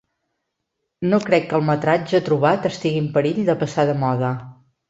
No 1.11 1.19
crec 1.25 1.45
que 1.51 1.55
el 1.59 1.67
metratge 1.67 2.23
trobat 2.31 2.67
estigui 2.73 3.03
en 3.05 3.11
perill 3.19 3.47
de 3.51 3.59
passar 3.65 3.91
de 3.93 3.99
moda. 4.07 4.35